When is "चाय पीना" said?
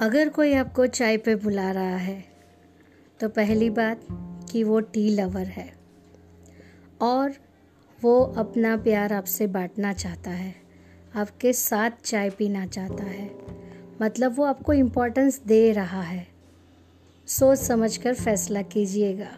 12.04-12.66